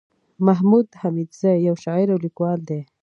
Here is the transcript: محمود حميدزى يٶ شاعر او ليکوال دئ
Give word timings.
محمود 0.45 0.87
حميدزى 1.01 1.53
يٶ 1.65 1.73
شاعر 1.83 2.07
او 2.13 2.17
ليکوال 2.25 2.59
دئ 2.69 2.81